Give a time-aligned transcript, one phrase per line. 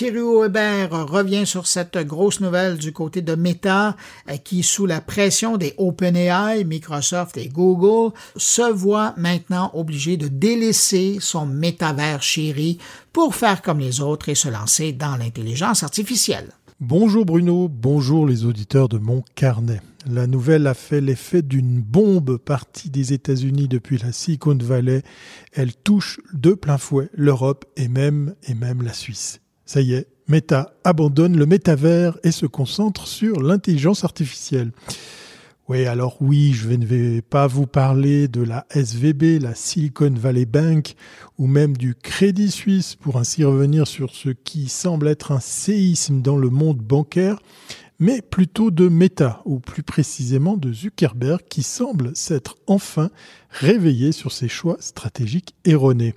[0.00, 3.98] Thierry Weber revient sur cette grosse nouvelle du côté de Meta
[4.30, 10.28] euh, qui, sous la pression des OpenAI, Microsoft et Google, se voit maintenant obligé de
[10.28, 12.78] délaisser son métavers chéri
[13.12, 16.48] pour faire comme les autres et se lancer dans l'intelligence artificielle.
[16.80, 19.82] Bonjour Bruno, bonjour les auditeurs de mon carnet.
[20.10, 25.02] La nouvelle a fait l'effet d'une bombe partie des États-Unis depuis la Silicon Valley.
[25.52, 29.42] Elle touche de plein fouet l'Europe et même, et même la Suisse.
[29.72, 34.72] Ça y est, Meta abandonne le métavers et se concentre sur l'intelligence artificielle.
[35.68, 40.44] Oui, alors oui, je ne vais pas vous parler de la SVB, la Silicon Valley
[40.44, 40.96] Bank,
[41.38, 46.20] ou même du Crédit Suisse pour ainsi revenir sur ce qui semble être un séisme
[46.20, 47.38] dans le monde bancaire,
[48.00, 53.10] mais plutôt de Meta, ou plus précisément de Zuckerberg, qui semble s'être enfin
[53.50, 56.16] réveillé sur ses choix stratégiques erronés.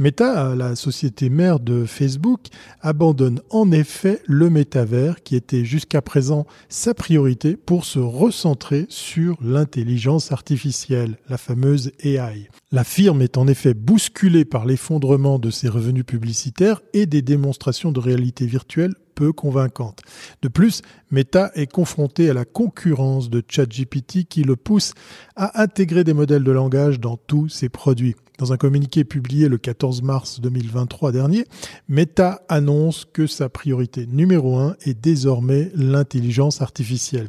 [0.00, 2.46] Meta, la société mère de Facebook,
[2.80, 9.36] abandonne en effet le métavers qui était jusqu'à présent sa priorité pour se recentrer sur
[9.42, 12.48] l'intelligence artificielle, la fameuse AI.
[12.70, 17.90] La firme est en effet bousculée par l'effondrement de ses revenus publicitaires et des démonstrations
[17.90, 18.94] de réalité virtuelle
[19.26, 20.00] convaincante.
[20.42, 24.94] De plus, Meta est confronté à la concurrence de ChatGPT qui le pousse
[25.36, 28.16] à intégrer des modèles de langage dans tous ses produits.
[28.38, 31.44] Dans un communiqué publié le 14 mars 2023 dernier,
[31.88, 37.28] Meta annonce que sa priorité numéro un est désormais l'intelligence artificielle.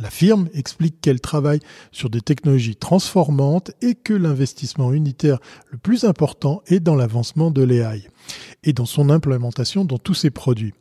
[0.00, 1.60] La firme explique qu'elle travaille
[1.92, 5.38] sur des technologies transformantes et que l'investissement unitaire
[5.70, 8.08] le plus important est dans l'avancement de l'AI
[8.64, 10.72] et dans son implémentation dans tous ses produits.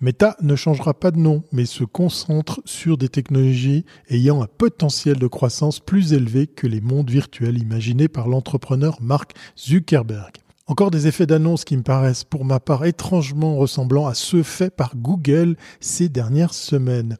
[0.00, 5.16] Meta ne changera pas de nom, mais se concentre sur des technologies ayant un potentiel
[5.18, 10.34] de croissance plus élevé que les mondes virtuels imaginés par l'entrepreneur Mark Zuckerberg.
[10.70, 14.76] Encore des effets d'annonce qui me paraissent pour ma part étrangement ressemblant à ceux faits
[14.76, 17.16] par Google ces dernières semaines.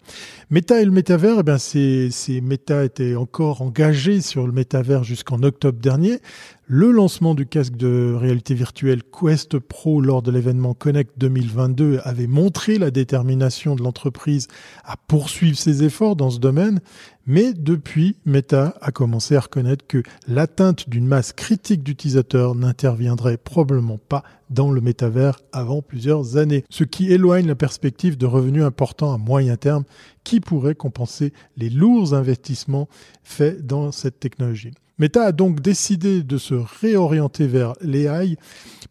[0.51, 2.11] Meta et le métavers, eh bien c'est,
[2.43, 6.19] Meta était encore engagé sur le métavers jusqu'en octobre dernier.
[6.67, 12.27] Le lancement du casque de réalité virtuelle Quest Pro lors de l'événement Connect 2022 avait
[12.27, 14.49] montré la détermination de l'entreprise
[14.85, 16.81] à poursuivre ses efforts dans ce domaine,
[17.29, 23.99] mais depuis, Meta a commencé à reconnaître que l'atteinte d'une masse critique d'utilisateurs n'interviendrait probablement
[23.99, 29.13] pas dans le métavers avant plusieurs années, ce qui éloigne la perspective de revenus importants
[29.13, 29.85] à moyen terme
[30.25, 32.89] qui pourraient compenser les lourds investissements
[33.23, 34.73] faits dans cette technologie.
[34.99, 38.37] Meta a donc décidé de se réorienter vers l'AI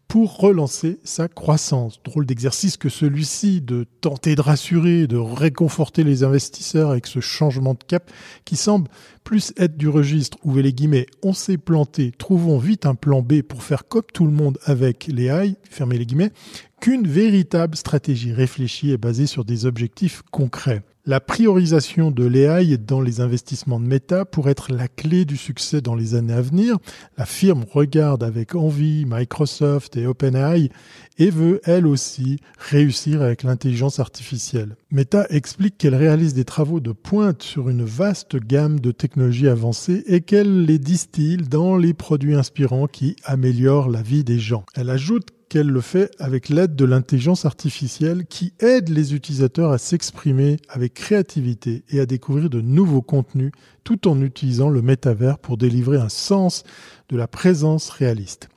[0.08, 2.00] pour relancer sa croissance.
[2.02, 7.74] Drôle d'exercice que celui-ci de tenter de rassurer, de réconforter les investisseurs avec ce changement
[7.74, 8.10] de cap
[8.46, 8.88] qui semble
[9.22, 13.42] plus être du registre, ouvrez les guillemets, on s'est planté, trouvons vite un plan B
[13.42, 16.32] pour faire comme tout le monde avec l'AI, fermez les guillemets,
[16.80, 20.82] qu'une véritable stratégie réfléchie et basée sur des objectifs concrets.
[21.08, 25.80] La priorisation de l'AI dans les investissements de Meta pourrait être la clé du succès
[25.80, 26.76] dans les années à venir.
[27.16, 30.68] La firme regarde avec envie Microsoft et OpenAI
[31.16, 34.76] et veut elle aussi réussir avec l'intelligence artificielle.
[34.90, 40.04] Meta explique qu'elle réalise des travaux de pointe sur une vaste gamme de technologies avancées
[40.08, 44.66] et qu'elle les distille dans les produits inspirants qui améliorent la vie des gens.
[44.74, 49.78] Elle ajoute qu'elle le fait avec l'aide de l'intelligence artificielle qui aide les utilisateurs à
[49.78, 53.52] s'exprimer avec créativité et à découvrir de nouveaux contenus
[53.84, 56.64] tout en utilisant le métavers pour délivrer un sens
[57.08, 58.48] de la présence réaliste.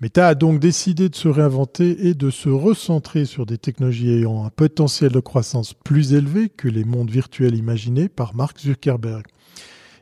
[0.00, 4.44] Meta a donc décidé de se réinventer et de se recentrer sur des technologies ayant
[4.44, 9.26] un potentiel de croissance plus élevé que les mondes virtuels imaginés par Mark Zuckerberg.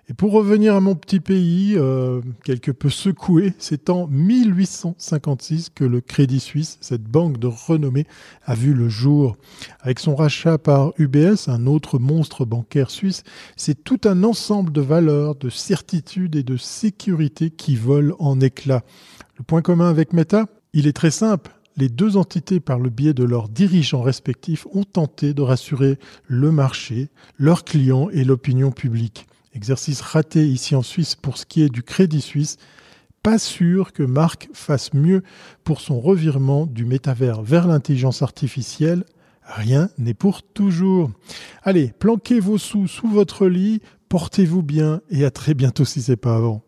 [0.09, 5.83] Et pour revenir à mon petit pays, euh, quelque peu secoué, c'est en 1856 que
[5.83, 8.07] le Crédit Suisse, cette banque de renommée,
[8.45, 9.37] a vu le jour.
[9.81, 13.25] Avec son rachat par UBS, un autre monstre bancaire suisse,
[13.57, 18.85] c'est tout un ensemble de valeurs, de certitudes et de sécurité qui volent en éclats.
[19.39, 21.51] Le point commun avec Meta, il est très simple.
[21.77, 25.99] Les deux entités, par le biais de leurs dirigeants respectifs, ont tenté de rassurer
[26.29, 27.09] le marché,
[27.39, 29.27] leurs clients et l'opinion publique.
[29.57, 32.59] Exercice raté ici en Suisse pour ce qui est du Crédit Suisse.
[33.23, 35.23] Pas sûr que Marc fasse mieux
[35.65, 39.05] pour son revirement du métavers vers l'intelligence artificielle.
[39.43, 41.11] Rien n'est pour toujours.
[41.63, 43.81] Allez, planquez vos sous sous votre lit,
[44.11, 46.66] portez-vous bien et à très bientôt si c'est pas avant.